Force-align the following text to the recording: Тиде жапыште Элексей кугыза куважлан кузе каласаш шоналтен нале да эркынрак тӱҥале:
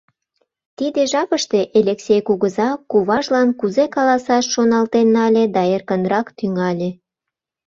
Тиде 0.77 1.01
жапыште 1.11 1.59
Элексей 1.79 2.21
кугыза 2.27 2.69
куважлан 2.91 3.49
кузе 3.59 3.85
каласаш 3.95 4.45
шоналтен 4.53 5.07
нале 5.15 5.43
да 5.55 5.61
эркынрак 5.75 6.27
тӱҥале: 6.37 6.89